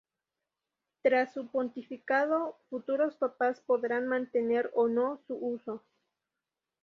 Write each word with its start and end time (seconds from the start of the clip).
Tras 1.03 1.31
su 1.31 1.45
Pontificado, 1.45 2.57
futuros 2.71 3.15
Papas 3.17 3.61
podrán 3.67 4.07
mantener 4.07 4.71
o 4.73 4.87
no 4.87 5.21
su 5.27 5.35
uso. 5.35 5.83